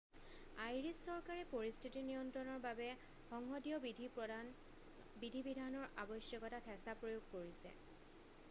Irish 0.67 0.93
চৰকাৰে 1.07 1.41
পৰিস্থিতি 1.49 2.01
নিয়ন্ত্ৰণৰ 2.07 2.63
বাবে 2.63 2.87
সংসদীয় 3.27 3.77
বিধি-বিধানৰ 3.83 5.91
আৱশ্যকতাত 6.05 6.71
হেঁচা 6.73 6.97
প্ৰয়োগ 7.03 7.29
কৰিছে 7.37 7.75